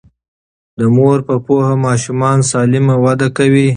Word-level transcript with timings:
د 0.77 0.81
مور 0.95 1.19
په 1.27 1.35
پوهه 1.45 1.75
ماشومان 1.87 2.37
سالم 2.51 2.85
وده 3.05 3.27
کوي. 3.37 3.67